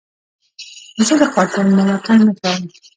[1.07, 2.61] زه د قاتل ملاتړ نه کوم.